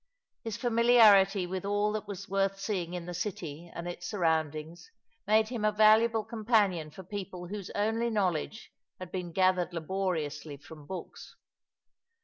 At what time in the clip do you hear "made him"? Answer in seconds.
5.27-5.63